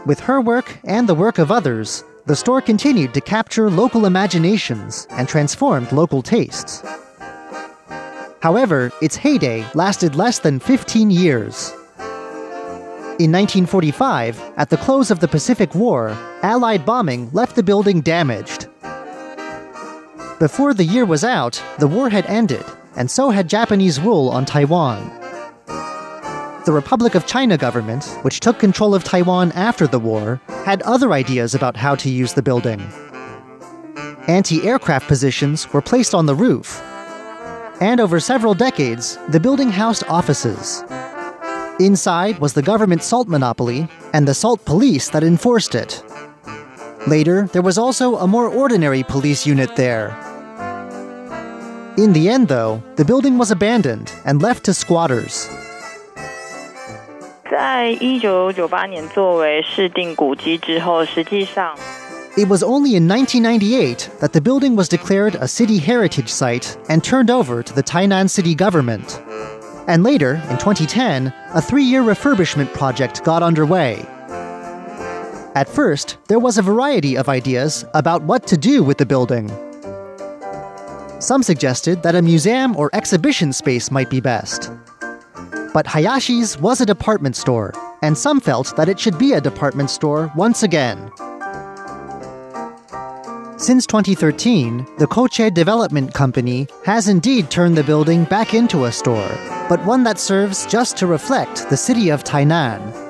[0.06, 5.08] With her work and the work of others, the store continued to capture local imaginations
[5.10, 6.84] and transformed local tastes.
[8.42, 11.72] However, its heyday lasted less than 15 years.
[13.18, 16.10] In 1945, at the close of the Pacific War,
[16.44, 18.68] Allied bombing left the building damaged.
[20.40, 22.64] Before the year was out, the war had ended,
[22.96, 25.10] and so had Japanese rule on Taiwan.
[26.66, 31.14] The Republic of China government, which took control of Taiwan after the war, had other
[31.14, 32.82] ideas about how to use the building.
[34.28, 36.80] Anti aircraft positions were placed on the roof.
[37.82, 40.84] And over several decades, the building housed offices.
[41.80, 46.04] Inside was the government salt monopoly and the salt police that enforced it.
[47.08, 50.29] Later, there was also a more ordinary police unit there.
[51.99, 55.49] In the end, though, the building was abandoned and left to squatters.
[57.51, 61.77] 在一九九八年作为市定古迹之后，实际上
[62.37, 67.01] It was only in 1998 that the building was declared a city heritage site and
[67.01, 69.21] turned over to the Tainan city government.
[69.87, 74.05] And later, in 2010, a three year refurbishment project got underway.
[75.55, 79.49] At first, there was a variety of ideas about what to do with the building.
[81.20, 84.72] Some suggested that a museum or exhibition space might be best.
[85.74, 89.90] But Hayashi's was a department store, and some felt that it should be a department
[89.90, 91.12] store once again.
[93.58, 99.38] Since 2013, the Koche Development Company has indeed turned the building back into a store,
[99.68, 103.09] but one that serves just to reflect the city of Tainan.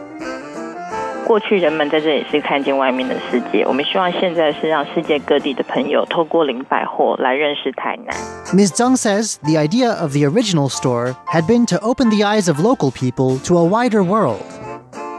[1.29, 8.15] 过去人们在这里是看见外面的世界，我们希望现在是让世界各地的朋友透过林百货来认识台南。
[8.53, 8.73] Ms.
[8.73, 12.61] Zhang says the idea of the original store had been to open the eyes of
[12.61, 14.45] local people to a wider world.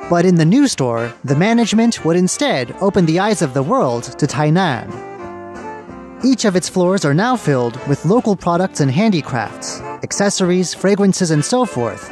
[0.07, 4.03] But in the new store, the management would instead open the eyes of the world
[4.19, 4.87] to Tainan.
[6.23, 11.43] Each of its floors are now filled with local products and handicrafts, accessories, fragrances, and
[11.43, 12.11] so forth.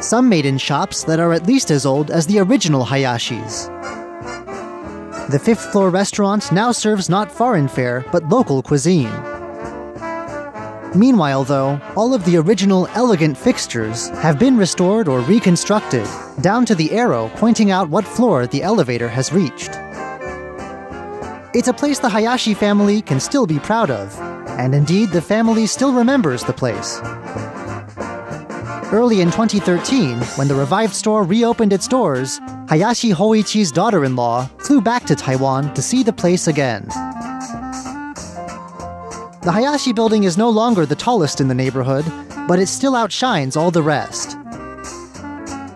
[0.00, 3.70] some made in shops that are at least as old as the original Hayashis.
[5.30, 9.12] The fifth floor restaurant now serves not foreign fare, but local cuisine.
[10.94, 16.06] Meanwhile, though, all of the original elegant fixtures have been restored or reconstructed,
[16.40, 19.70] down to the arrow pointing out what floor the elevator has reached.
[21.54, 24.14] It's a place the Hayashi family can still be proud of,
[24.58, 27.00] and indeed the family still remembers the place.
[28.94, 34.46] Early in 2013, when the revived store reopened its doors, Hayashi Hoichi's daughter in law
[34.60, 36.84] flew back to Taiwan to see the place again.
[39.42, 42.04] The Hayashi building is no longer the tallest in the neighborhood,
[42.46, 44.38] but it still outshines all the rest.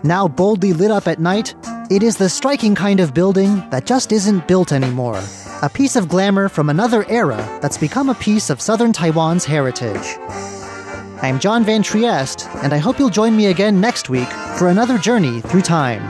[0.01, 1.55] Now boldly lit up at night,
[1.91, 5.21] it is the striking kind of building that just isn't built anymore.
[5.61, 10.15] A piece of glamour from another era that's become a piece of southern Taiwan's heritage.
[11.21, 14.97] I'm John Van Trieste, and I hope you'll join me again next week for another
[14.97, 16.01] journey through time.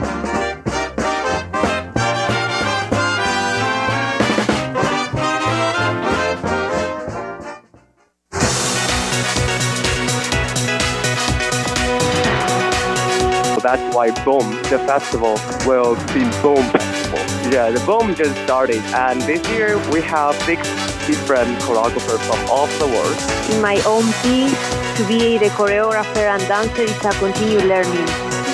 [13.60, 15.34] That's why Boom, the festival,
[15.66, 17.18] will be Boom Festival.
[17.52, 20.68] Yeah, the Boom just started, and this year we have six
[21.10, 23.16] different choreographers from all over the world.
[23.50, 24.54] In my own piece,
[24.96, 28.06] to be the choreographer and dancer is a continued learning.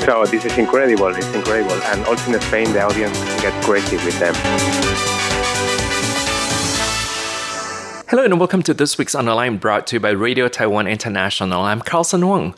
[0.06, 1.08] So this is incredible.
[1.08, 4.34] It's incredible, and also in Spain, the audience gets crazy with them.
[8.08, 11.60] Hello and welcome to this week's Online brought to you by Radio Taiwan International.
[11.60, 12.54] I'm Carlson Wong.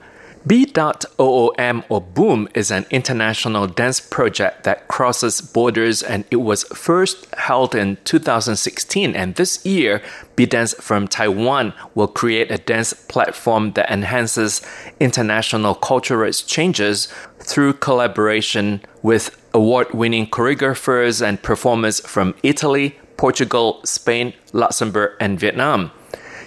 [0.49, 7.27] B.OOM or Boom is an international dance project that crosses borders and it was first
[7.35, 10.01] held in 2016 and this year
[10.37, 14.63] B Dance from Taiwan will create a dance platform that enhances
[14.99, 25.13] international cultural exchanges through collaboration with award-winning choreographers and performers from Italy, Portugal, Spain, Luxembourg
[25.21, 25.91] and Vietnam.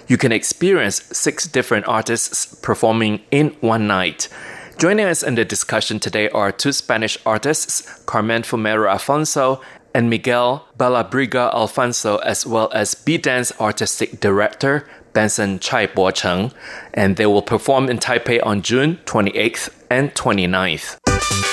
[0.08, 4.28] You can experience six different artists performing in one night.
[4.78, 9.60] Joining us in the discussion today are two Spanish artists, Carmen Fumero Alfonso
[9.94, 16.52] and Miguel Balabriga Alfonso, as well as B Dance artistic director Benson Chai Bocheng,
[16.94, 21.51] and they will perform in Taipei on June 28th and 29th.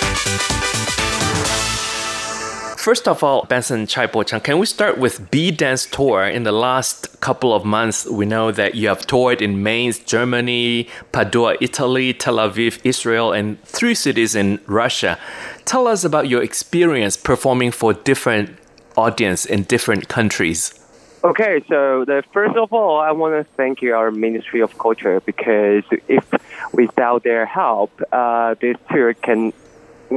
[2.79, 6.23] First of all, Benson Chai Bo Chang, can we start with B Dance Tour?
[6.23, 10.87] In the last couple of months, we know that you have toured in Mainz, Germany,
[11.11, 15.19] Padua, Italy, Tel Aviv, Israel, and three cities in Russia.
[15.65, 18.57] Tell us about your experience performing for different
[18.95, 20.73] audience in different countries.
[21.21, 25.19] Okay, so the, first of all, I want to thank you, our Ministry of Culture,
[25.25, 26.25] because if
[26.71, 29.51] without their help, uh, this tour can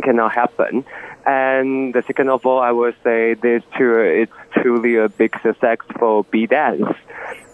[0.00, 0.84] cannot happen.
[1.24, 5.78] And the second of all, I would say this tour is truly a big success
[5.98, 6.96] for B Dance.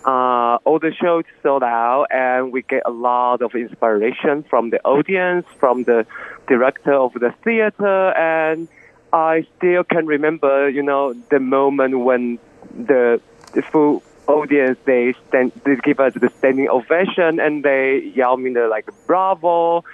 [0.05, 4.81] Uh, all the shows sold out, and we get a lot of inspiration from the
[4.85, 6.07] audience, from the
[6.47, 8.69] director of the theater, and
[9.13, 12.39] I still can remember, you know, the moment when
[12.75, 13.21] the,
[13.53, 18.53] the full audience they stand, they give us the standing ovation, and they yell me
[18.53, 19.85] the like bravo.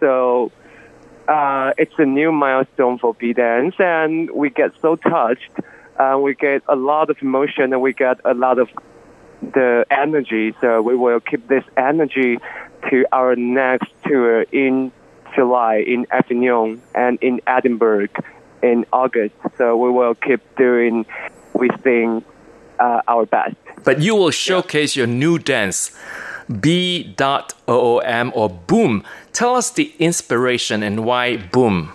[0.00, 0.50] So
[1.30, 5.52] uh, it's a new milestone for B Dance, and we get so touched.
[5.96, 8.68] Uh, we get a lot of emotion, and we get a lot of
[9.40, 10.54] the energy.
[10.60, 12.38] So we will keep this energy
[12.90, 14.90] to our next tour in
[15.36, 18.08] July in Avignon and in Edinburgh
[18.60, 19.36] in August.
[19.56, 21.06] So we will keep doing,
[21.54, 22.24] we think,
[22.80, 23.54] uh, our best.
[23.84, 25.02] But you will showcase yeah.
[25.02, 25.92] your new dance.
[26.50, 29.04] B.OOM or Boom.
[29.32, 31.92] Tell us the inspiration and why Boom.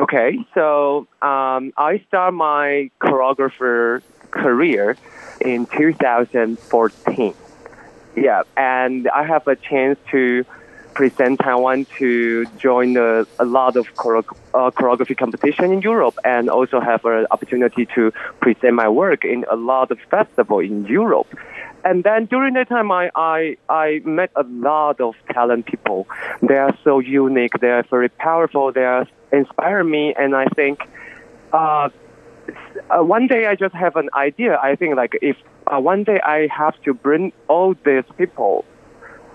[0.00, 4.96] Okay, so um, I start my choreographer career
[5.40, 7.34] in 2014.
[8.16, 10.44] Yeah, and I have a chance to
[10.94, 16.80] present Taiwan to join a, a lot of uh, choreography competition in Europe and also
[16.80, 21.28] have an opportunity to present my work in a lot of festival in Europe.
[21.84, 26.06] And then during that time, I, I, I met a lot of talent people.
[26.40, 27.58] They are so unique.
[27.60, 28.72] They are very powerful.
[28.72, 30.14] They are inspire me.
[30.16, 30.80] And I think,
[31.52, 31.88] uh,
[32.90, 34.58] uh, one day I just have an idea.
[34.62, 38.64] I think like if uh, one day I have to bring all these people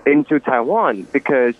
[0.06, 1.54] into Taiwan because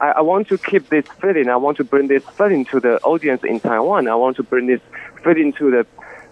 [0.00, 1.48] I, I want to keep this feeling.
[1.48, 4.08] I want to bring this feeling to the audience in Taiwan.
[4.08, 4.80] I want to bring this
[5.22, 5.86] feeling to the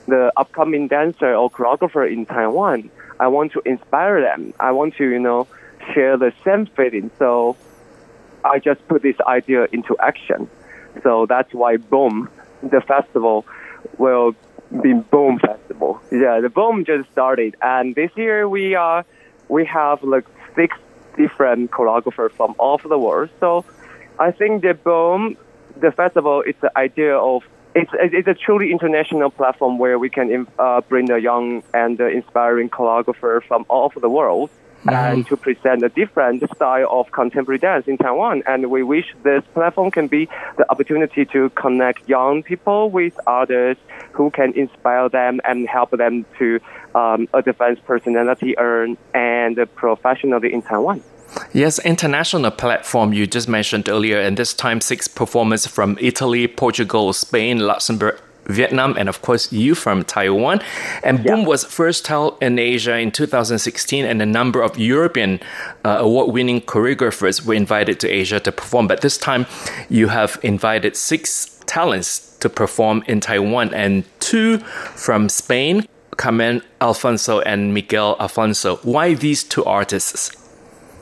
[0.07, 2.91] the upcoming dancer or choreographer in Taiwan.
[3.21, 4.55] I want to inspire them.
[4.59, 5.47] I want to, you know,
[5.93, 7.11] share the same feeling.
[7.19, 7.57] So
[8.45, 10.49] I just put this idea into action.
[11.03, 12.29] So that's why Boom,
[12.63, 13.45] the festival,
[13.99, 14.35] will
[14.83, 16.01] be Boom Festival.
[16.11, 19.05] Yeah, the Boom just started, and this year we are
[19.49, 20.77] we have like six
[21.17, 23.31] different choreographers from all over the world.
[23.41, 23.65] So
[24.19, 25.37] I think the Boom,
[25.77, 27.43] the festival, is the idea of
[27.75, 32.71] it's, it's a truly international platform where we can uh, bring the young and inspiring
[32.71, 34.51] choreographers from all over the world.
[34.89, 38.43] And to present a different style of contemporary dance in Taiwan.
[38.47, 43.77] And we wish this platform can be the opportunity to connect young people with others
[44.13, 46.61] who can inspire them and help them to
[46.95, 51.03] um, advance personality earn and professionally in Taiwan.
[51.53, 57.13] Yes, international platform you just mentioned earlier, and this time six performers from Italy, Portugal,
[57.13, 60.61] Spain, Luxembourg, Vietnam, and of course you from Taiwan.
[61.03, 65.41] And Boom was first held in Asia in 2016, and a number of European
[65.85, 68.87] uh, award-winning choreographers were invited to Asia to perform.
[68.87, 69.47] But this time,
[69.89, 75.87] you have invited six talents to perform in Taiwan, and two from Spain,
[76.17, 78.77] Carmen Alfonso and Miguel Alfonso.
[78.77, 80.31] Why these two artists?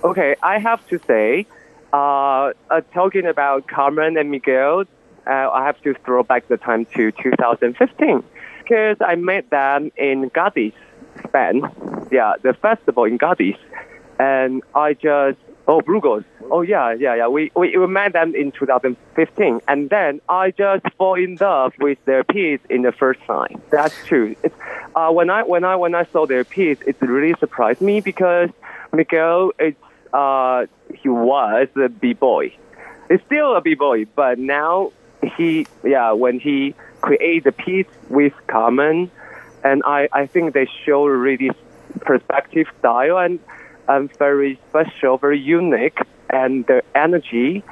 [0.05, 1.47] Okay, I have to say,
[1.93, 4.85] uh, uh, talking about Carmen and Miguel,
[5.27, 8.23] uh, I have to throw back the time to 2015
[8.63, 10.75] because I met them in Cádiz,
[11.27, 11.63] Spain.
[12.11, 13.57] Yeah, the festival in Cádiz,
[14.19, 16.25] and I just oh Burgos.
[16.51, 17.29] Oh yeah, yeah, yeah.
[17.29, 22.05] We, we we met them in 2015, and then I just fall in love with
[22.05, 23.61] their piece in the first time.
[23.71, 24.37] That's true.
[24.43, 24.55] It's,
[24.95, 28.51] uh, when I when I when I saw their piece, it really surprised me because
[28.93, 29.81] Miguel it's
[30.13, 32.55] uh, he was a b-boy.
[33.09, 34.93] He's still a b-boy, but now
[35.37, 39.11] he, yeah, when he create the piece with Carmen,
[39.65, 41.51] and I, I think they show really
[42.01, 43.39] perspective style and,
[43.89, 45.99] and very special, very unique,
[46.31, 47.63] and the energy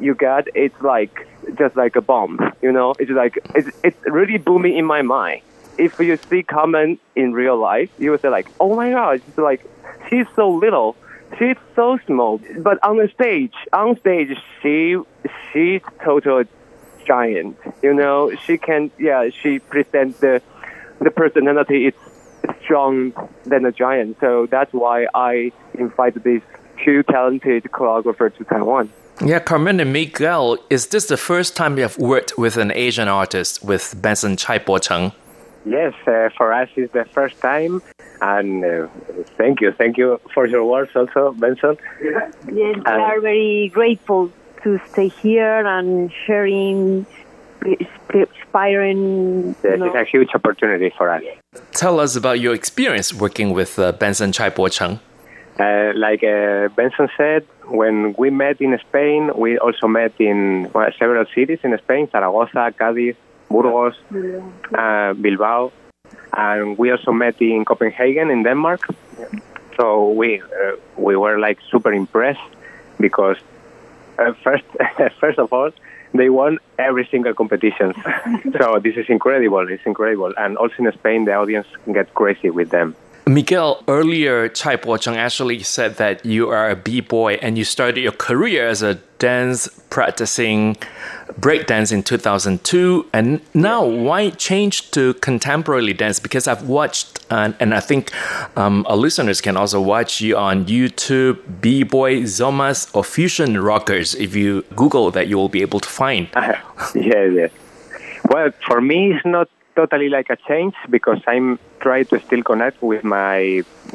[0.00, 1.26] you get, it's like
[1.58, 2.94] just like a bomb, you know.
[2.98, 5.42] It's like it's it's really booming in my mind.
[5.76, 9.38] If you see Carmen in real life, you will say like, oh my god, it's
[9.38, 9.64] like
[10.08, 10.96] she's so little
[11.38, 14.96] she's so small, but on the stage, on stage, she
[15.52, 16.44] she's total
[17.08, 17.56] giant.
[17.82, 20.34] You know, she can yeah, she presents the
[21.00, 21.94] the personality is
[22.62, 23.12] strong
[23.44, 24.18] than a giant.
[24.20, 26.42] So that's why I invited these
[26.84, 28.90] two talented choreographers to Taiwan.
[29.24, 33.08] Yeah, Carmen and Miguel, is this the first time you have worked with an Asian
[33.08, 35.10] artist with Benson Chai Po Cheng?
[35.64, 37.82] Yes, uh, for us it's the first time,
[38.20, 38.86] and uh,
[39.36, 41.76] thank you, thank you for your words also, Benson.
[42.00, 44.32] Yes, we are very grateful
[44.62, 47.06] to stay here and sharing,
[48.14, 49.54] inspiring.
[49.62, 51.22] This is a huge opportunity for us.
[51.72, 55.00] Tell us about your experience working with uh, Benson Chai Po Cheng.
[55.58, 60.88] Uh, like uh, Benson said, when we met in Spain, we also met in well,
[60.98, 63.16] several cities in Spain Zaragoza, Cádiz,
[63.50, 63.94] Burgos,
[64.74, 65.72] uh, Bilbao,
[66.36, 68.86] and we also met in Copenhagen, in Denmark.
[69.76, 72.50] So we uh, we were like super impressed
[73.00, 73.36] because
[74.18, 74.64] uh, first
[75.20, 75.70] first of all
[76.14, 77.92] they won every single competition.
[78.58, 79.68] so this is incredible.
[79.68, 82.96] It's incredible, and also in Spain the audience get crazy with them.
[83.28, 88.00] Miguel, earlier Chai Po Cheng actually said that you are a b-boy and you started
[88.00, 90.76] your career as a dance practicing
[91.38, 96.18] breakdance in 2002 and now why change to contemporary dance?
[96.18, 98.12] Because i've watched and, and i think
[98.56, 104.14] um, our listeners can also watch you on youtube b-boy zomas or fusion rockers.
[104.14, 106.28] If you google that you will be able to find.
[106.94, 107.48] Yeah yeah.
[108.30, 109.48] Well for me it's not
[109.80, 111.48] totally like a change because i'm
[111.84, 113.38] trying to still connect with my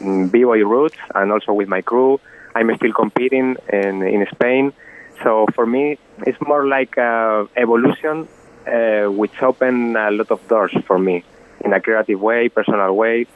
[0.06, 2.12] mm, b-boy roots and also with my crew
[2.56, 3.48] i'm still competing
[3.82, 4.66] in, in spain
[5.22, 8.28] so for me, it's more like a evolution,
[8.68, 11.24] uh, which opened a lot of doors for me
[11.64, 13.28] in a creative way, personal way.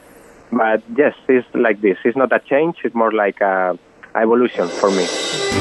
[0.50, 1.98] But yes, it's like this.
[2.04, 2.76] It's not a change.
[2.84, 3.78] It's more like a
[4.14, 5.06] evolution for me.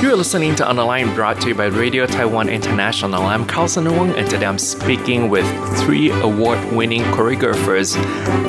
[0.01, 3.23] You're listening to On Line brought to you by Radio Taiwan International.
[3.23, 5.45] I'm Carlson Wong, and today I'm speaking with
[5.79, 7.97] three award winning choreographers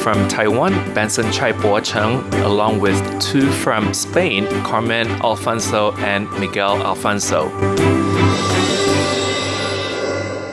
[0.01, 6.83] from Taiwan, Benson Chai Po Cheng, along with two from Spain, Carmen Alfonso and Miguel
[6.83, 7.49] Alfonso.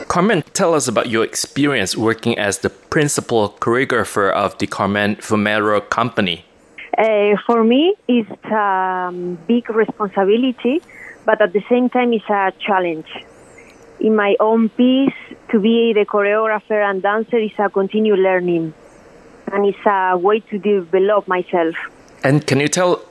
[0.08, 5.82] Carmen, tell us about your experience working as the principal choreographer of the Carmen Fumero
[5.90, 6.45] Company.
[6.98, 8.56] Uh, for me, it's a
[9.10, 10.82] um, big responsibility,
[11.26, 13.08] but at the same time, it's a challenge.
[14.00, 15.14] In my own piece,
[15.52, 18.74] to be the choreographer and dancer is a continued learning,
[19.52, 21.76] and it's a way to develop myself.
[22.24, 23.04] And can you tell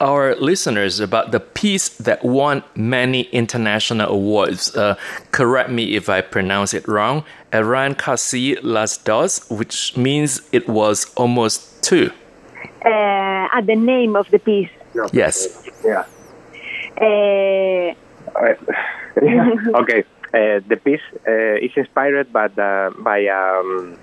[0.00, 4.74] our listeners about the piece that won many international awards?
[4.76, 4.94] Uh,
[5.32, 7.24] correct me if I pronounce it wrong.
[7.52, 12.12] Eran Casi Las Dos, which means it was almost two
[12.84, 14.70] uh, at the name of the piece.
[15.12, 15.68] Yes.
[15.84, 16.04] Yeah.
[17.00, 17.94] Uh,
[19.80, 20.04] okay.
[20.34, 23.98] Uh, the piece uh, is inspired by, the, by um,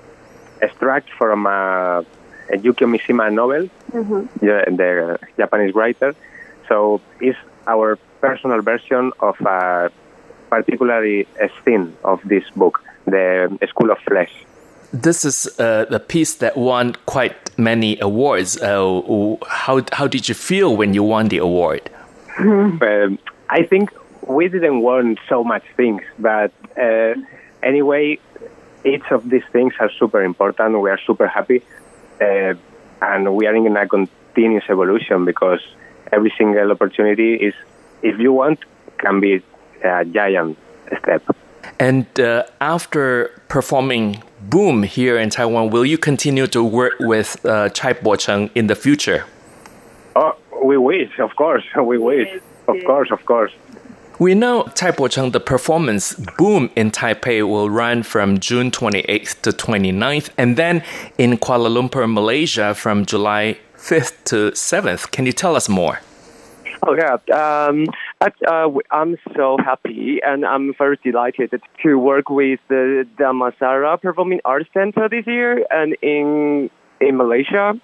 [0.62, 2.06] extract from a,
[2.52, 4.46] a Yukio Mishima novel, mm-hmm.
[4.46, 6.16] the, the Japanese writer.
[6.68, 9.92] So it's our personal version of a
[10.50, 14.32] particularly a scene of this book, the School of Flesh
[14.92, 18.58] this is uh, the piece that won quite many awards.
[18.58, 21.90] Uh, how how did you feel when you won the award?
[22.40, 23.92] Um, I think
[24.26, 27.16] we didn't win so much things, but uh,
[27.62, 28.20] anyway,
[28.86, 30.80] each of these things are super important.
[30.80, 31.64] We are super happy,
[32.22, 32.54] uh,
[33.02, 35.60] and we are in a continuous evolution because
[36.12, 37.54] every single opportunity is,
[38.02, 38.60] if you want,
[39.00, 39.44] can be
[39.84, 40.58] a giant
[41.02, 41.24] step.
[41.80, 47.70] And uh, after performing Boom here in Taiwan, will you continue to work with uh,
[47.70, 49.26] Chai Po Cheng in the future?
[50.16, 51.64] Oh, we wish, of course.
[51.76, 52.30] We wish.
[52.68, 53.52] Of course, of course.
[54.20, 59.42] We know Chai Po Cheng, the performance Boom in Taipei will run from June 28th
[59.44, 60.84] to 29th, and then
[61.18, 65.12] in Kuala Lumpur, Malaysia from July 5th to 7th.
[65.12, 66.02] Can you tell us more?
[66.86, 67.88] Oh yeah, um,
[68.22, 71.54] uh, I'm so happy and I'm very delighted
[71.84, 77.80] to work with the Damansara Performing Arts Center this year and in in Malaysia,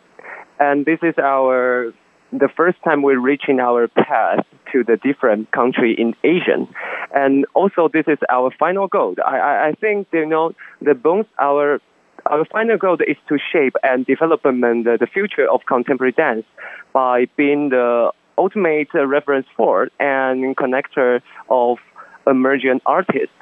[0.59, 1.93] and this is our
[2.33, 6.67] the first time we're reaching our path to the different country in Asia,
[7.13, 9.15] and also this is our final goal.
[9.25, 11.79] I I, I think you know the bones our
[12.25, 16.45] our final goal is to shape and development the future of contemporary dance
[16.91, 21.79] by being the ultimate reference for and connector of
[22.27, 23.35] emerging artists.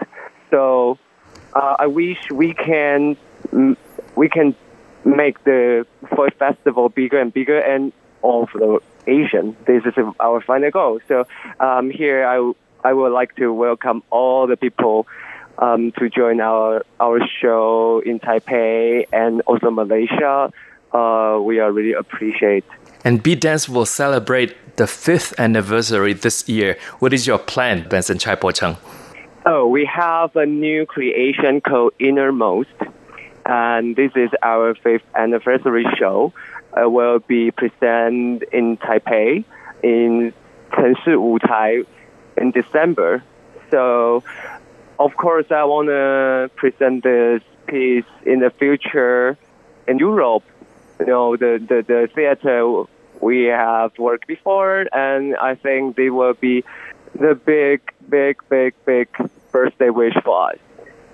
[0.49, 0.97] So
[1.53, 3.17] uh, I wish we can
[4.15, 4.55] we can
[5.05, 5.85] make the
[6.15, 7.91] Foy festival bigger and bigger and
[8.23, 9.55] of the Asian.
[9.65, 10.99] This is our final goal.
[11.07, 11.25] So
[11.59, 15.07] um, here I, I would like to welcome all the people
[15.57, 20.51] um, to join our our show in Taipei and also Malaysia.
[20.91, 22.65] Uh, we are really appreciate
[23.03, 26.77] And B Dance will celebrate the fifth anniversary this year.
[26.99, 28.77] What is your plan, Benson Chai Po Cheng?
[29.45, 32.69] Oh, we have a new creation called Innermost,
[33.45, 36.33] and this is our fifth anniversary show.
[36.75, 39.43] Uh, will be presented in Taipei
[39.83, 40.33] in
[40.71, 41.85] Chenshi Wutai
[42.37, 43.21] in December.
[43.69, 44.23] So,
[44.97, 49.37] of course, I want to present this piece in the future
[49.87, 50.43] in Europe.
[50.99, 52.85] You know, the, the, the theater
[53.24, 56.63] we have worked before, and I think they will be
[57.15, 59.07] the big, big, big, big
[59.51, 60.57] birthday wish for us.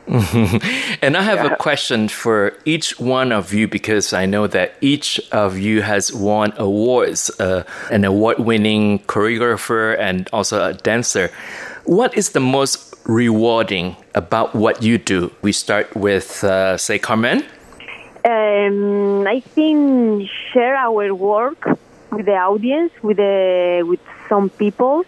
[1.04, 1.54] and I have yeah.
[1.54, 6.12] a question for each one of you because I know that each of you has
[6.12, 11.30] won awards uh, an award winning choreographer and also a dancer.
[11.86, 15.32] What is the most rewarding about what you do?
[15.44, 17.46] We start with, uh, say, Carmen.
[18.26, 21.78] Um, I think share our work
[22.12, 25.06] with the audience, with the with some people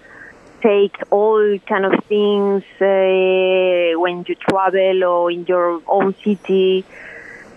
[0.61, 6.85] take all kind of things uh, when you travel or in your own city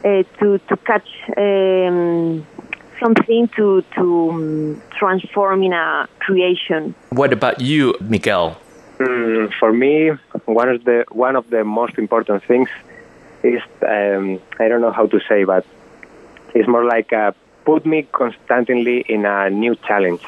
[0.04, 2.46] uh, to to catch um,
[3.00, 6.94] something to to um, transform in a creation.
[7.10, 8.56] What about you, Miguel?
[8.98, 10.10] Mm, for me,
[10.46, 12.68] one of the one of the most important things
[13.42, 15.66] is um, I don't know how to say, but
[16.54, 17.32] it's more like uh,
[17.64, 20.22] put me constantly in a new challenge,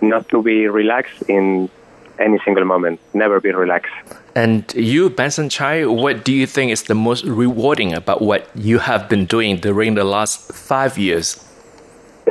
[0.00, 1.70] not to be relaxed in
[2.18, 3.00] any single moment.
[3.14, 3.92] Never be relaxed.
[4.34, 8.78] And you, Benson Chai, what do you think is the most rewarding about what you
[8.78, 11.42] have been doing during the last five years?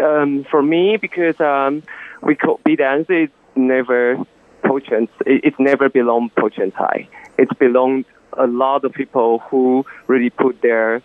[0.01, 1.83] Um, for me, because um,
[2.21, 4.17] we call Dance is never
[4.63, 5.09] potent.
[5.25, 7.07] It, it never belonged potent high.
[7.37, 11.01] It belonged a lot of people who really put their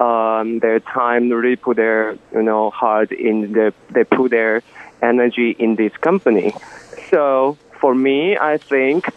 [0.00, 4.62] um, their time, really put their you know heart in the they put their
[5.02, 6.54] energy in this company.
[7.10, 9.08] So for me, I think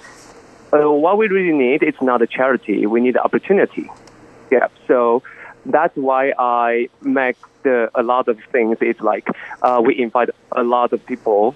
[0.71, 2.85] uh, what we really need is not a charity.
[2.85, 3.89] We need opportunity.
[4.51, 4.67] Yeah.
[4.87, 5.23] So
[5.65, 8.77] that's why I make the, a lot of things.
[8.81, 9.27] It's like
[9.61, 11.55] uh, we invite a lot of people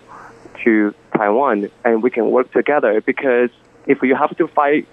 [0.63, 3.01] to Taiwan, and we can work together.
[3.01, 3.49] Because
[3.87, 4.87] if you have to fight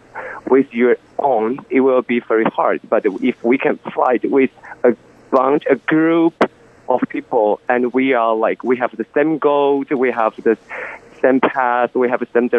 [0.49, 2.80] with your own, it will be very hard.
[2.88, 4.51] But if we can fight with
[4.82, 4.97] a
[5.30, 6.34] bunch, a group
[6.88, 10.59] of people, and we are like we have the same goals, we have the
[11.22, 12.51] same path, we have the same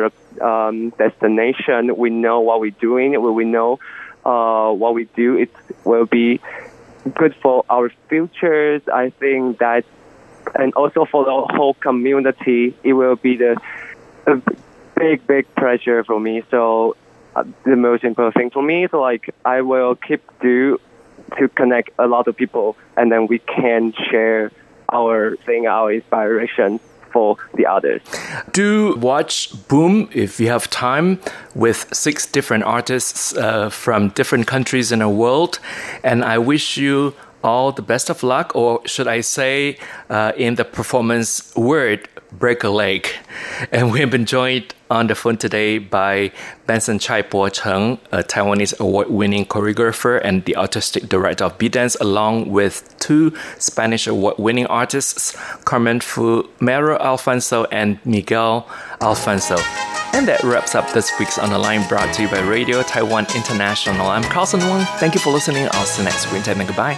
[0.41, 1.95] um, destination.
[1.97, 3.21] We know what we're doing.
[3.21, 3.79] We know
[4.25, 5.37] uh, what we do.
[5.37, 5.51] It
[5.83, 6.39] will be
[7.15, 8.83] good for our futures.
[8.87, 9.83] I think that,
[10.55, 13.59] and also for the whole community, it will be the
[14.27, 14.39] a
[15.01, 16.43] big, big pleasure for me.
[16.51, 16.95] So
[17.35, 20.79] uh, the most important thing for me is like I will keep do
[21.37, 24.51] to connect a lot of people, and then we can share
[24.91, 26.79] our thing, our inspiration
[27.13, 28.01] for the others.
[28.51, 29.35] Do watch
[29.67, 31.19] Boom if you have time
[31.55, 35.59] with six different artists uh, from different countries in the world.
[36.03, 39.77] And I wish you all the best of luck, or should I say,
[40.09, 43.07] uh, in the performance word, break a leg.
[43.71, 46.31] And we have been joined on the phone today by
[46.65, 51.69] Benson Chai Po Cheng, a Taiwanese award winning choreographer and the artistic director of B
[51.69, 58.67] Dance, along with two Spanish award winning artists, Carmen Fu, Mero Alfonso, and Miguel
[58.99, 59.57] Alfonso.
[60.13, 63.27] And that wraps up this week's On the Line brought to you by Radio Taiwan
[63.33, 64.07] International.
[64.07, 64.85] I'm Carlson Wong.
[64.97, 65.69] Thank you for listening.
[65.71, 66.45] I'll see you next week.
[66.47, 66.97] And goodbye.